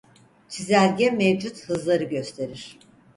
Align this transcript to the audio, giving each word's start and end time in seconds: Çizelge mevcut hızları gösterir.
Çizelge 0.49 1.09
mevcut 1.11 1.59
hızları 1.69 2.03
gösterir. 2.03 2.79